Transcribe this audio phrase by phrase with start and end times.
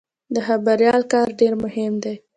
[0.33, 2.15] د خبریال کار ډېر مهم دی.